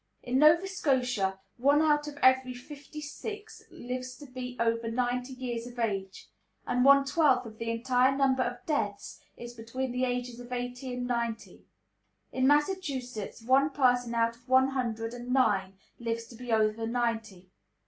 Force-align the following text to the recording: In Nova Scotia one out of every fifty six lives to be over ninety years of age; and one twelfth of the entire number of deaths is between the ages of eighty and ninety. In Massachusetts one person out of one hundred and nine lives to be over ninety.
In 0.23 0.39
Nova 0.39 0.65
Scotia 0.67 1.39
one 1.57 1.79
out 1.79 2.07
of 2.07 2.17
every 2.23 2.55
fifty 2.55 3.01
six 3.01 3.61
lives 3.69 4.17
to 4.17 4.25
be 4.25 4.57
over 4.59 4.89
ninety 4.89 5.33
years 5.33 5.67
of 5.67 5.77
age; 5.77 6.27
and 6.65 6.83
one 6.83 7.05
twelfth 7.05 7.45
of 7.45 7.59
the 7.59 7.69
entire 7.69 8.11
number 8.17 8.41
of 8.41 8.65
deaths 8.65 9.21
is 9.37 9.53
between 9.53 9.91
the 9.91 10.05
ages 10.05 10.39
of 10.39 10.51
eighty 10.51 10.91
and 10.95 11.05
ninety. 11.05 11.67
In 12.31 12.47
Massachusetts 12.47 13.43
one 13.43 13.69
person 13.69 14.15
out 14.15 14.35
of 14.35 14.49
one 14.49 14.69
hundred 14.69 15.13
and 15.13 15.31
nine 15.31 15.77
lives 15.99 16.25
to 16.29 16.35
be 16.35 16.51
over 16.51 16.87
ninety. 16.87 17.51